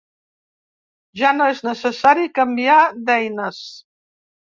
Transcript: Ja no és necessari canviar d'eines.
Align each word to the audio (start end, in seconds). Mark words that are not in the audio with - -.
Ja 1.19 1.33
no 1.35 1.49
és 1.55 1.61
necessari 1.67 2.31
canviar 2.39 2.79
d'eines. 3.11 3.61